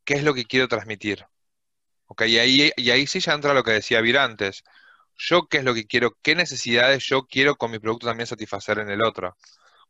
[0.08, 1.26] qué es lo que quiero transmitir.
[2.26, 4.64] Y ahí, y ahí sí ya entra lo que decía Vir antes.
[5.16, 8.78] Yo qué es lo que quiero, qué necesidades yo quiero con mi producto también satisfacer
[8.78, 9.36] en el otro.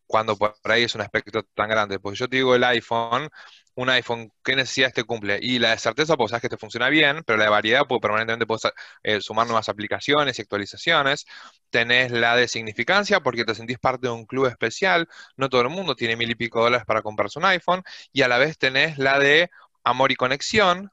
[0.07, 2.01] Cuando por ahí es un aspecto tan grande.
[2.01, 3.31] Pues yo te digo el iPhone,
[3.77, 5.39] un iPhone, ¿qué necesidades te cumple?
[5.41, 8.01] Y la de certeza, pues sabes que te funciona bien, pero la de variedad, pues
[8.01, 8.73] permanentemente puedes
[9.05, 11.27] eh, sumar nuevas aplicaciones y actualizaciones.
[11.71, 15.09] Tenés la de significancia, porque te sentís parte de un club especial.
[15.37, 17.85] No todo el mundo tiene mil y pico dólares para comprarse un iPhone.
[18.13, 19.51] Y a la vez tenés la de
[19.85, 20.91] amor y conexión,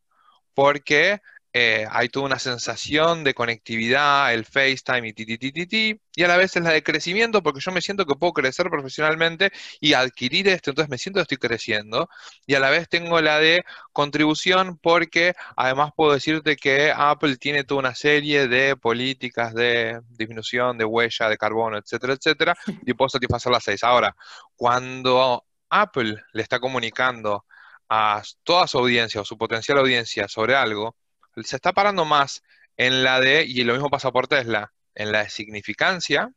[0.53, 1.21] porque
[1.57, 6.53] eh, hay toda una sensación de conectividad, el FaceTime y ti, y a la vez
[6.57, 10.71] es la de crecimiento, porque yo me siento que puedo crecer profesionalmente y adquirir esto,
[10.71, 12.09] entonces me siento que estoy creciendo,
[12.45, 17.63] y a la vez tengo la de contribución, porque además puedo decirte que Apple tiene
[17.63, 22.53] toda una serie de políticas de disminución de huella de carbono, etcétera, etcétera,
[22.85, 23.81] y puedo satisfacer las seis.
[23.81, 24.13] Ahora,
[24.57, 27.45] cuando Apple le está comunicando
[27.89, 30.95] a toda su audiencia o su potencial audiencia sobre algo,
[31.43, 32.41] se está parando más
[32.77, 36.31] En la de, y lo mismo pasa por Tesla, en la de significancia,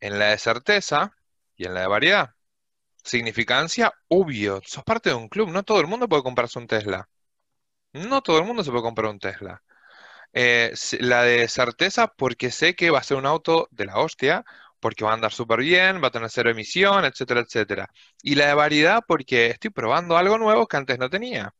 [0.00, 1.14] en la de certeza
[1.56, 2.34] y en la de variedad.
[3.04, 7.08] Significancia, obvio, sos parte de un club, no todo el mundo puede comprarse un Tesla.
[7.92, 9.62] No todo el mundo se puede comprar un Tesla.
[10.32, 14.44] Eh, la de certeza, porque sé que va a ser un auto de la hostia,
[14.84, 17.88] porque va a andar súper bien, va a tener cero emisión, etcétera, etcétera.
[18.22, 21.54] Y la de variedad, porque estoy probando algo nuevo que antes no tenía.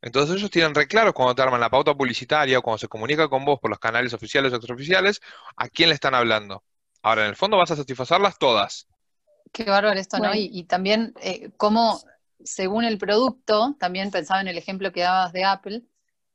[0.00, 3.26] Entonces ellos tienen re claro cuando te arman la pauta publicitaria o cuando se comunica
[3.26, 5.20] con vos por los canales oficiales o extraoficiales,
[5.56, 6.62] a quién le están hablando.
[7.02, 8.86] Ahora, en el fondo vas a satisfacerlas todas.
[9.52, 10.30] Qué bárbaro esto, ¿no?
[10.32, 12.00] Y, también eh, cómo,
[12.44, 15.82] según el producto, también pensaba en el ejemplo que dabas de Apple,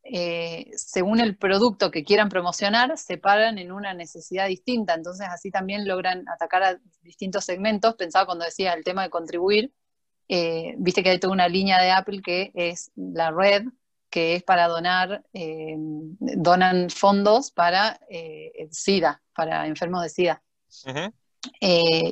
[0.04, 4.94] eh, según el producto que quieran promocionar, se paran en una necesidad distinta.
[4.94, 7.96] Entonces, así también logran atacar a distintos segmentos.
[7.96, 9.72] Pensaba cuando decía el tema de contribuir,
[10.28, 13.66] eh, viste que hay toda una línea de Apple que es la red,
[14.10, 18.00] que es para donar, eh, donan fondos para
[18.72, 20.44] SIDA, para enfermos de SIDA.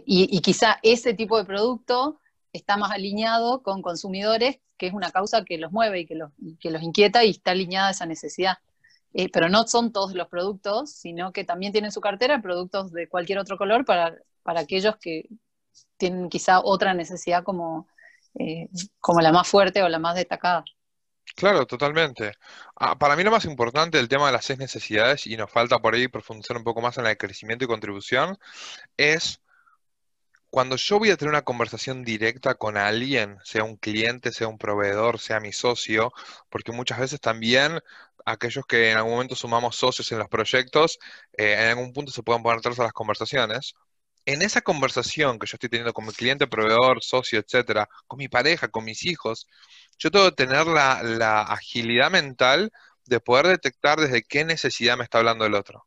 [0.05, 2.19] y, quizá ese tipo de producto
[2.53, 6.31] está más alineado con consumidores, que es una causa que los mueve y que los,
[6.59, 8.57] que los inquieta y está alineada a esa necesidad.
[9.13, 13.09] Eh, pero no son todos los productos, sino que también tienen su cartera productos de
[13.09, 15.27] cualquier otro color para, para aquellos que
[15.97, 17.87] tienen quizá otra necesidad como,
[18.37, 20.63] eh, como la más fuerte o la más destacada.
[21.35, 22.33] Claro, totalmente.
[22.75, 25.79] Ah, para mí lo más importante del tema de las seis necesidades, y nos falta
[25.79, 28.37] por ahí profundizar un poco más en de crecimiento y contribución,
[28.97, 29.41] es
[30.49, 34.57] cuando yo voy a tener una conversación directa con alguien, sea un cliente, sea un
[34.57, 36.11] proveedor, sea mi socio,
[36.49, 37.79] porque muchas veces también
[38.25, 40.99] aquellos que en algún momento sumamos socios en los proyectos,
[41.37, 43.75] eh, en algún punto se pueden poner atrás a las conversaciones.
[44.25, 48.27] En esa conversación que yo estoy teniendo con mi cliente, proveedor, socio, etcétera, con mi
[48.27, 49.47] pareja, con mis hijos,
[49.97, 52.71] yo tengo que tener la, la agilidad mental
[53.05, 55.85] de poder detectar desde qué necesidad me está hablando el otro.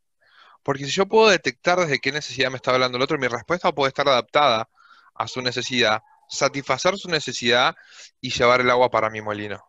[0.62, 3.72] Porque si yo puedo detectar desde qué necesidad me está hablando el otro, mi respuesta
[3.72, 4.68] puede estar adaptada
[5.14, 7.74] a su necesidad, satisfacer su necesidad
[8.20, 9.64] y llevar el agua para mi molino.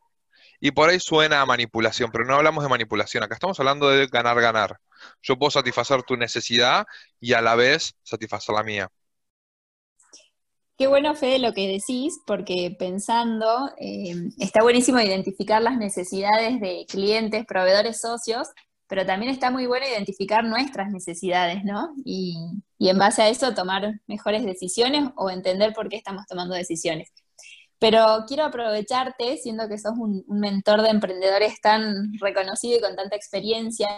[0.60, 4.08] Y por ahí suena a manipulación, pero no hablamos de manipulación, acá estamos hablando de
[4.08, 4.80] ganar, ganar.
[5.22, 6.86] Yo puedo satisfacer tu necesidad
[7.20, 8.90] y a la vez satisfacer la mía.
[10.78, 16.86] Qué bueno, Fede, lo que decís, porque pensando, eh, está buenísimo identificar las necesidades de
[16.90, 18.48] clientes, proveedores, socios,
[18.94, 21.96] pero también está muy bueno identificar nuestras necesidades, ¿no?
[22.06, 22.38] Y,
[22.78, 27.12] en base a eso tomar mejores decisiones o entender por qué estamos tomando decisiones.
[27.80, 33.16] Pero quiero aprovecharte, siendo que sos un, mentor de emprendedores tan reconocido y con tanta
[33.16, 33.90] experiencia,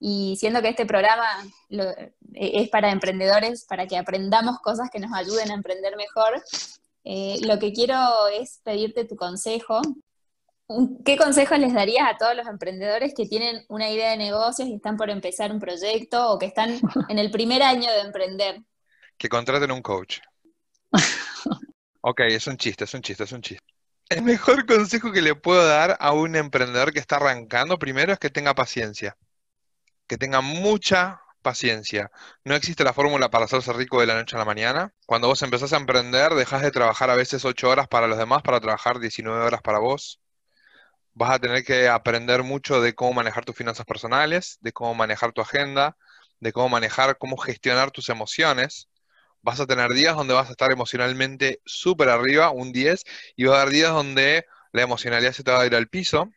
[0.00, 1.26] y siendo que este programa
[1.68, 6.42] e, es para emprendedores, para que aprendamos cosas que nos ayuden a emprender mejor,
[7.04, 7.98] eh, lo que quiero
[8.28, 9.82] es pedirte tu consejo
[11.04, 14.74] ¿Qué consejos les darías a todos los emprendedores que tienen una idea de negocios y
[14.74, 18.62] están por empezar un proyecto o que están en el primer año de emprender?
[19.16, 20.18] Que contraten un coach.
[22.00, 23.64] ok, es un chiste, es un chiste, es un chiste.
[24.08, 28.18] El mejor consejo que le puedo dar a un emprendedor que está arrancando primero es
[28.18, 29.16] que tenga paciencia.
[30.08, 32.10] Que tenga mucha paciencia.
[32.44, 34.92] No existe la fórmula para hacerse rico de la noche a la mañana.
[35.06, 38.42] Cuando vos empezás a emprender, dejas de trabajar a veces 8 horas para los demás
[38.42, 40.20] para trabajar 19 horas para vos
[41.16, 45.32] vas a tener que aprender mucho de cómo manejar tus finanzas personales, de cómo manejar
[45.32, 45.96] tu agenda,
[46.40, 48.90] de cómo manejar, cómo gestionar tus emociones.
[49.40, 53.58] Vas a tener días donde vas a estar emocionalmente súper arriba, un 10, y va
[53.58, 56.30] a haber días donde la emocionalidad se te va a ir al piso,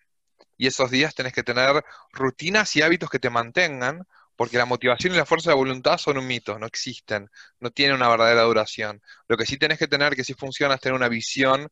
[0.57, 5.13] y esos días tenés que tener rutinas y hábitos que te mantengan, porque la motivación
[5.13, 9.01] y la fuerza de voluntad son un mito, no existen, no tienen una verdadera duración.
[9.27, 11.69] Lo que sí tenés que tener, que sí funciona, es tener una visión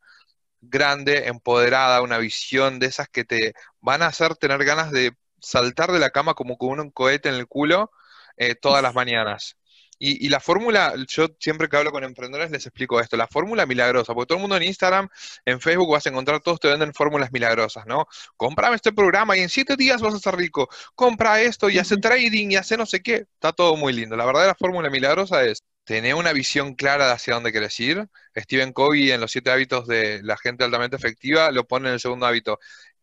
[0.61, 5.91] grande, empoderada, una visión de esas que te van a hacer tener ganas de saltar
[5.91, 7.91] de la cama como con un cohete en el culo
[8.37, 9.57] eh, todas las mañanas.
[9.99, 14.13] Y, la fórmula, yo siempre que hablo con emprendedores les explico esto, la fórmula milagrosa,
[14.13, 15.09] porque todo el mundo en Instagram,
[15.43, 18.05] en Facebook vas a encontrar, todos te venden fórmulas milagrosas, ¿no?
[18.35, 21.97] Comprame este programa y en siete días vas a ser rico, compra esto y hace
[21.97, 24.15] trading y hace no sé qué, está todo muy lindo.
[24.15, 28.09] La verdadera fórmula milagrosa es tener una visión clara de hacia dónde querés ir.
[28.35, 32.01] Stephen Covey en los siete hábitos de la gente altamente efectiva lo pone en el
[32.01, 32.59] segundo hábito.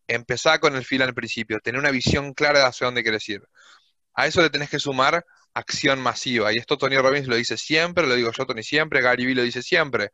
[0.07, 3.41] Empezá con el fil al principio, tener una visión clara de hacia dónde querés ir.
[4.13, 6.53] A eso le tenés que sumar acción masiva.
[6.53, 9.43] Y esto Tony Robbins lo dice siempre, lo digo yo Tony siempre, Gary Vee lo
[9.43, 10.11] dice siempre.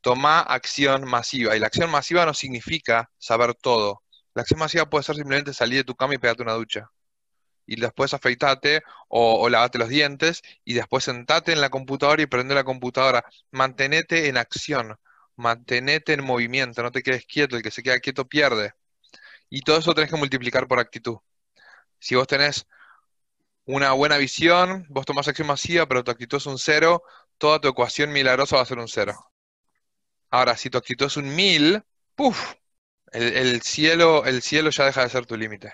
[0.00, 1.56] Toma acción masiva.
[1.56, 4.02] Y la acción masiva no significa saber todo.
[4.34, 6.90] La acción masiva puede ser simplemente salir de tu cama y pegarte una ducha
[7.66, 12.54] y después afeitate o, lavate los dientes y después sentate en la computadora y prende
[12.54, 13.24] la computadora.
[13.50, 14.96] Mantenete en acción,
[15.36, 18.74] mantenete en movimiento, no te quedes quieto, el que se queda quieto pierde.
[19.50, 21.18] Y todo eso tenés que multiplicar por actitud.
[21.98, 22.66] Si vos tenés
[23.66, 27.02] una buena visión, vos tomás acción masiva, pero tu actitud es un cero,
[27.38, 29.14] toda tu ecuación milagrosa va a ser un cero.
[30.30, 31.82] Ahora, si tu actitud es un mil,
[32.14, 32.54] ¡puf!
[33.12, 35.72] El, cielo, el cielo ya deja de ser tu límite.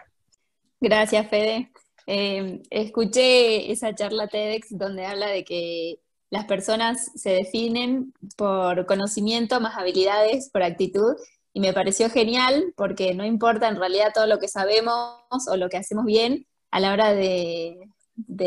[0.80, 1.72] Gracias, Fede.
[2.06, 9.60] Eh, escuché esa charla TEDx donde habla de que las personas se definen por conocimiento
[9.60, 11.14] más habilidades, por actitud,
[11.52, 15.68] y me pareció genial porque no importa en realidad todo lo que sabemos o lo
[15.68, 17.78] que hacemos bien a la hora de,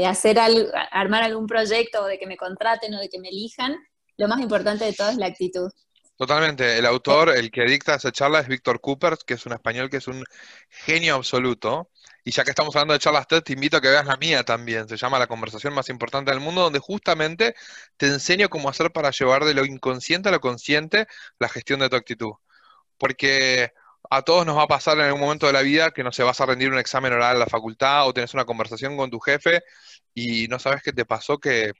[0.06, 3.76] hacer armar algún proyecto o de que me contraten o de que me elijan,
[4.18, 5.72] lo más importante de todo es la actitud.
[6.18, 6.78] Totalmente.
[6.78, 9.98] El autor, el que dicta esa charla es Víctor Cooper, que es un español que
[9.98, 10.24] es un
[10.70, 11.89] genio absoluto.
[12.23, 14.43] Y ya que estamos hablando de charlas TED, te invito a que veas la mía
[14.43, 14.88] también.
[14.88, 17.55] Se llama La conversación más importante del mundo, donde justamente
[17.97, 21.08] te enseño cómo hacer para llevar de lo inconsciente a lo consciente
[21.39, 22.34] la gestión de tu actitud.
[22.97, 23.71] Porque
[24.10, 26.23] a todos nos va a pasar en algún momento de la vida que no se
[26.23, 29.19] vas a rendir un examen oral a la facultad o tenés una conversación con tu
[29.19, 29.62] jefe
[30.13, 31.73] y no sabes qué te pasó que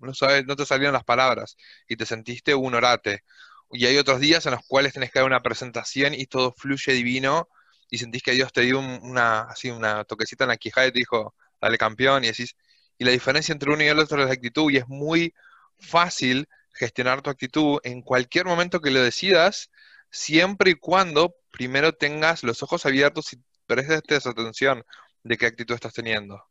[0.00, 1.56] no sabes, no te salieron las palabras
[1.88, 3.24] y te sentiste un orate.
[3.70, 6.92] Y hay otros días en los cuales tenés que dar una presentación y todo fluye
[6.92, 7.48] divino
[7.90, 10.98] y sentís que Dios te dio una, así, una toquecita en la quijada y te
[11.00, 12.56] dijo, dale campeón, y decís,
[12.98, 15.34] y la diferencia entre uno y el otro es la actitud, y es muy
[15.78, 19.70] fácil gestionar tu actitud en cualquier momento que lo decidas,
[20.10, 24.84] siempre y cuando primero tengas los ojos abiertos y prestes atención
[25.22, 26.44] de qué actitud estás teniendo.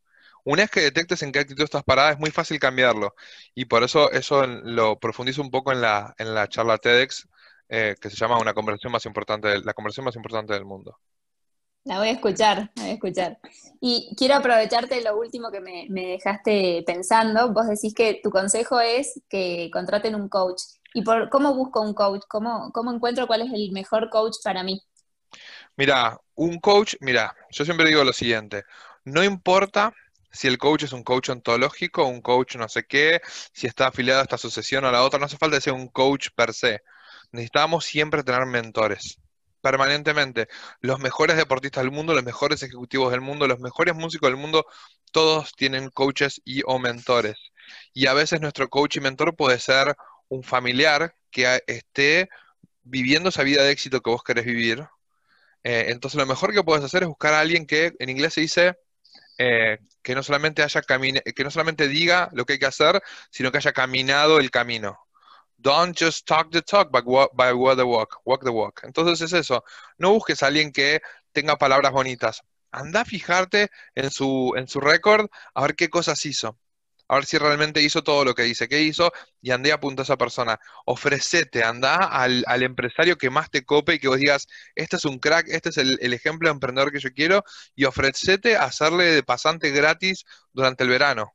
[0.46, 3.16] Una vez que detectes en qué actitud estás parada, es muy fácil cambiarlo.
[3.54, 7.28] Y por eso eso lo profundizo un poco en la, en la charla TEDx,
[7.70, 11.00] eh, que se llama una conversación más importante, la conversación más importante del mundo.
[11.90, 13.40] La voy a escuchar, la voy a escuchar.
[13.82, 17.52] Y quiero aprovecharte lo último que me, dejaste pensando.
[17.52, 20.62] Vos decís que tu consejo es que contraten un coach.
[20.94, 22.22] ¿Y por cómo busco un coach?
[22.30, 24.80] ¿Cómo, encuentro cuál es el mejor coach para mí?
[25.78, 28.66] Mira, un coach, mira, yo siempre digo lo siguiente,
[29.04, 29.92] no importa
[30.32, 33.20] si el coach es un coach ontológico, un coach no sé qué,
[33.52, 35.88] si está afiliado a esta asociación o a la otra, no hace falta ser un
[35.88, 36.82] coach per se.
[37.32, 39.20] Necesitamos siempre tener mentores
[39.62, 40.48] permanentemente.
[40.82, 44.66] Los mejores deportistas del mundo, los mejores ejecutivos del mundo, los mejores músicos del mundo,
[45.12, 47.38] todos tienen coaches y o mentores.
[47.94, 49.96] Y a veces nuestro coach y mentor puede ser
[50.30, 52.30] un familiar que esté
[52.84, 54.88] viviendo esa vida de éxito que vos querés vivir.
[55.64, 58.42] Eh, entonces lo mejor que puedes hacer es buscar a alguien que en inglés se
[58.42, 58.78] dice
[59.38, 63.52] eh, que no solamente haya que no solamente diga lo que hay que hacer, sino
[63.52, 65.00] que haya caminado el camino.
[65.62, 68.22] Don't just talk the talk, but walk, the walk.
[68.26, 68.82] Walk the walk.
[68.84, 69.64] Entonces es eso.
[69.98, 71.02] No busques a alguien que
[71.34, 72.42] tenga palabras bonitas.
[72.72, 76.58] Anda a fijarte en su, en su récord a ver qué cosas hizo.
[77.10, 80.04] A ver si realmente hizo todo lo que dice que hizo y andé a apunta
[80.04, 80.60] a esa persona.
[80.86, 85.20] Ofrecete, anda al, empresario que más te cope y que vos digas, este es un
[85.20, 87.44] crack, este es el, ejemplo de emprendedor que yo quiero
[87.76, 91.34] y ofrecete a hacerle de pasante gratis durante el verano.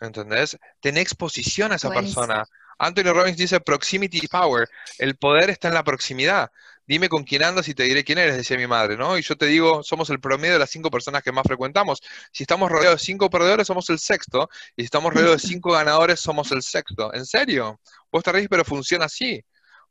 [0.00, 0.58] ¿Entendés?
[0.80, 2.44] Ten exposición a esa persona.
[2.78, 6.50] Anthony Robbins dice proximity power, el poder está en la proximidad.
[6.86, 9.18] Dime con quién andas y te diré quién eres, decía mi madre, ¿no?
[9.18, 12.00] Y yo te digo, somos el promedio de las cinco personas que más frecuentamos.
[12.32, 14.48] Si estamos rodeados de cinco perdedores, somos el sexto.
[14.74, 17.12] Y si estamos rodeados de cinco ganadores, somos el sexto.
[17.12, 17.78] ¿En serio?
[18.10, 19.44] Vos te pero funciona así.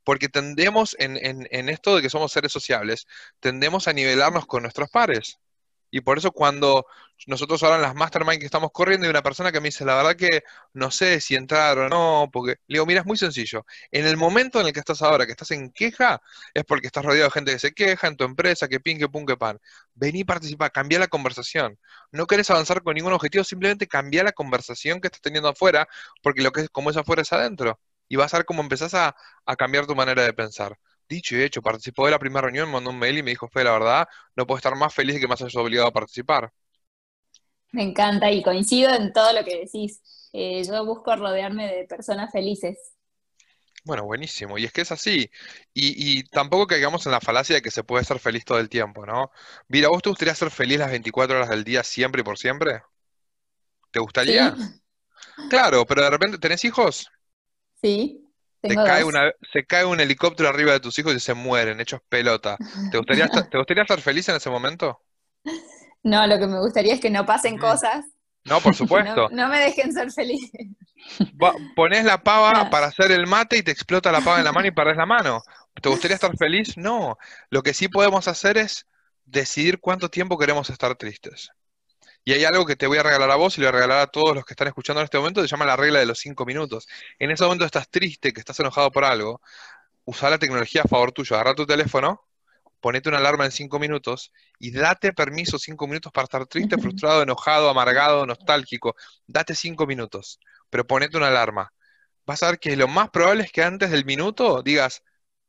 [0.03, 1.19] Porque tendemos en,
[1.51, 3.05] en esto de que somos seres sociables,
[3.39, 5.37] tendemos a nivelarnos con nuestros pares.
[5.91, 6.85] Y por eso cuando
[7.25, 9.95] nosotros ahora en las mastermind que estamos corriendo hay una persona que me dice, la
[9.95, 13.65] verdad que no sé si entrar o no, porque le digo, mira, es muy sencillo.
[13.91, 16.21] En el momento en el que estás ahora, que estás en queja,
[16.53, 19.09] es porque estás rodeado de gente que se queja en tu empresa, que pin, que
[19.09, 19.59] pum, que pan.
[19.95, 21.79] Vení, participa, cambia la conversación.
[22.11, 25.87] No querés avanzar con ningún objetivo, simplemente cambia la conversación que estás teniendo afuera,
[26.21, 27.79] porque lo que es como es afuera es adentro.
[28.07, 30.77] Y vas a ver cómo empezás a, a cambiar tu manera de pensar.
[31.09, 33.47] Dicho y hecho, participó de la primera reunión, me mandó un mail y me dijo,
[33.47, 36.51] Fe, la verdad, no puedo estar más feliz de que me hayas obligado a participar.
[37.71, 40.01] Me encanta y coincido en todo lo que decís.
[40.33, 42.77] Eh, yo busco rodearme de personas felices.
[43.85, 44.57] Bueno, buenísimo.
[44.57, 45.29] Y es que es así.
[45.73, 49.05] Y, tampoco caigamos en la falacia de que se puede ser feliz todo el tiempo,
[49.05, 49.31] ¿no?
[49.69, 52.81] Mira, ¿vos te gustaría ser feliz las 24 horas del día siempre y por siempre?
[53.91, 54.55] ¿Te gustaría?
[55.49, 57.09] Claro, pero de repente, ¿tenés hijos?
[57.81, 58.26] Sí
[58.61, 62.57] se cae un helicóptero arriba de tus hijos y se mueren, hechos pelota.
[62.91, 65.01] ¿Te gustaría, ¿Te gustaría estar feliz en ese momento?
[66.03, 68.05] No, lo que me gustaría es que no pasen cosas.
[68.45, 69.27] No, por supuesto.
[69.29, 70.49] No, me dejen ser feliz.
[71.75, 74.67] pones la pava para hacer el mate y te explota la pava en la mano
[74.67, 75.43] y perdés la mano.
[75.81, 76.77] ¿Te gustaría estar feliz?
[76.77, 77.17] No.
[77.49, 78.87] Lo que sí podemos hacer es
[79.25, 81.49] decidir cuánto tiempo queremos estar tristes.
[82.27, 83.99] Y hay algo que te voy a regalar a vos y le voy a regalar
[84.01, 86.19] a todos los que están escuchando en este momento, se llama la regla de los
[86.19, 86.85] cinco minutos.
[87.19, 89.39] En ese momento estás triste, que estás enojado por algo,
[90.03, 92.27] usa la tecnología a favor tuyo, agarra tu teléfono,
[92.81, 97.23] ponete una alarma en cinco minutos y date permiso cinco minutos para estar triste, frustrado,
[97.23, 98.97] enojado, amargado, nostálgico.
[99.25, 101.71] Date cinco minutos, pero ponete una alarma.
[102.25, 105.01] Vas a ver que lo más probable es que antes del minuto digas,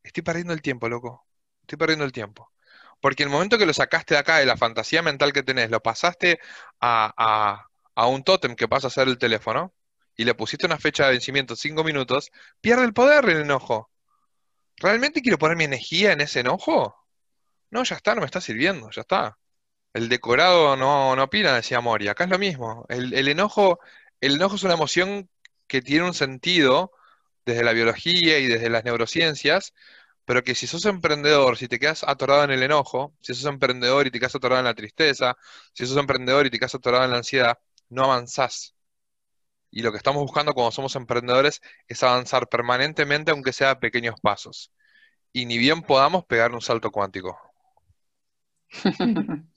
[0.05, 1.27] estoy perdiendo el tiempo, loco,
[1.63, 2.53] estoy perdiendo el tiempo.
[3.01, 5.81] Porque el momento que lo sacaste de acá, de la fantasía mental que tenés, lo
[5.81, 6.41] pasaste
[6.81, 9.75] a, un tótem que pasa a ser el teléfono,
[10.17, 12.31] y le pusiste una fecha de vencimiento cinco minutos,
[12.61, 13.91] pierde el poder el enojo.
[14.77, 16.97] ¿Realmente quiero poner mi energía en ese enojo?
[17.71, 19.39] No, ya está, no me está sirviendo, ya está.
[19.93, 22.09] El decorado no, no opina, decía Mori.
[22.09, 22.87] Acá es lo mismo.
[22.89, 23.81] El, enojo,
[24.21, 25.29] el enojo es una emoción
[25.67, 26.93] que tiene un sentido
[27.45, 29.75] desde la biología y desde las neurociencias,
[30.29, 34.07] pero que si sos emprendedor, si te quedas atorado en el enojo, si sos emprendedor
[34.07, 35.39] y te quedas atorado en la tristeza,
[35.73, 37.59] si sos emprendedor y te quedas atorado en la ansiedad,
[37.89, 38.77] no avanzás.
[39.71, 44.21] Y lo que estamos buscando cuando somos emprendedores es avanzar permanentemente, aunque sea a pequeños
[44.21, 44.71] pasos.
[45.33, 47.41] Y ni bien podamos pegar un salto cuántico.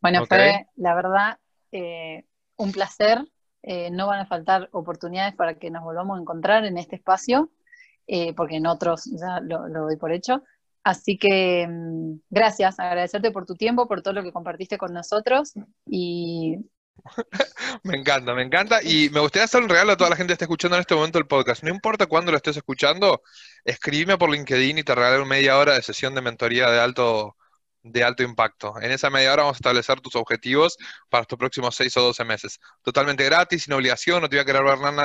[0.00, 1.40] bueno, fue la verdad
[1.72, 3.18] eh, un placer.
[3.64, 7.50] Eh, no van a faltar oportunidades para que nos volvamos a encontrar en este espacio,
[8.06, 10.42] eh, porque en otros ya lo, lo, doy por hecho.
[10.82, 15.54] Así que mm, gracias, agradecerte por tu tiempo, por todo lo que compartiste con nosotros
[15.86, 16.58] y
[17.82, 18.82] me encanta, me encanta.
[18.82, 20.94] Y me gustaría hacer un regalo a toda la gente que está escuchando en este
[20.94, 21.62] momento el podcast.
[21.62, 23.22] No importa cuándo lo estés escuchando,
[23.64, 27.36] escríbeme por LinkedIn y te regalaré media hora de sesión de mentoría de alto,
[27.92, 28.74] de alto impacto.
[28.80, 30.76] En esa media hora vamos a establecer tus objetivos
[31.08, 32.60] para estos próximos 6 o 12 meses.
[32.82, 34.62] Totalmente gratis, sin obligación, no te voy a querer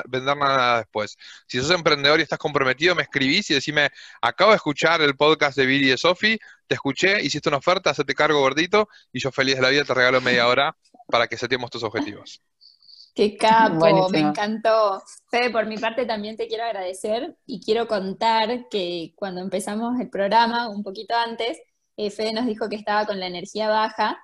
[0.07, 1.17] vender nada después.
[1.47, 3.89] Si sos emprendedor y estás comprometido, me escribís y decime,
[4.21, 7.91] acabo de escuchar el podcast de Viri y de Sofi, te escuché, hiciste una oferta,
[7.91, 10.75] hacete cargo gordito y yo feliz de la vida te regalo media hora
[11.07, 12.41] para que setemos tus objetivos.
[13.13, 15.01] Qué capo, me encantó.
[15.29, 20.09] Fede, por mi parte también te quiero agradecer y quiero contar que cuando empezamos el
[20.09, 21.59] programa, un poquito antes,
[22.07, 24.19] eh, Fede nos dijo que estaba con la energía baja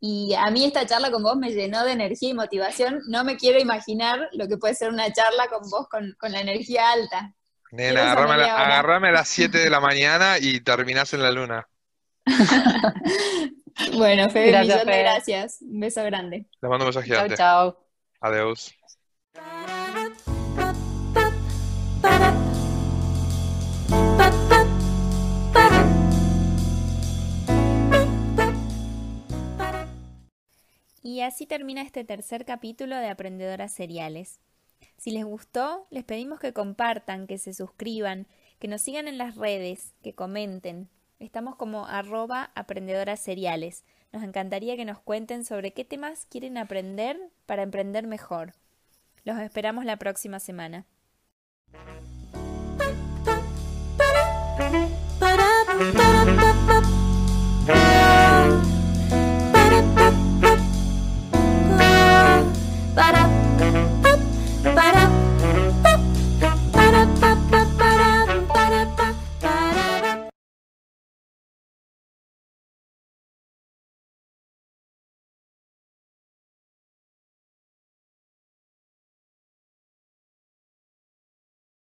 [0.00, 3.00] y a mí esta charla con vos me llenó de energía y motivación.
[3.08, 6.92] No me quiero imaginar lo que puede ser una charla con vos con, la energía
[6.92, 7.32] alta.
[7.72, 11.68] Nena, agarrame, a las 7 de la mañana y terminás en la luna.
[13.96, 15.58] bueno, Fede, gracias, millón de gracias.
[15.62, 16.46] Un beso grande.
[16.60, 17.88] Le mando un mensaje Chao, chao.
[18.20, 18.76] Adiós.
[31.06, 34.40] Y así termina este tercer capítulo de Aprendedoras Seriales.
[34.96, 38.26] Si les gustó, les pedimos que compartan, que se suscriban,
[38.58, 40.88] que nos sigan en las redes, que comenten.
[41.20, 43.84] Estamos como arroba aprendedoras seriales.
[44.10, 48.54] Nos encantaría que nos cuenten sobre qué temas quieren aprender para emprender mejor.
[49.22, 50.86] Los esperamos la próxima semana.
[62.96, 63.25] But I